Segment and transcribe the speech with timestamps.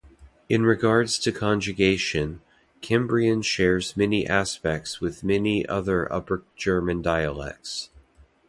[0.49, 2.41] In regards to conjugation,
[2.81, 7.91] Cimbrian shares many aspects with many other upper-German dialects.